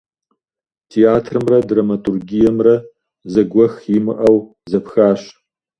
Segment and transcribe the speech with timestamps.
[0.91, 2.75] Театрымрэ драматургиемрэ
[3.31, 4.37] зэгуэх имыӀэу
[4.71, 5.21] зэпхащ.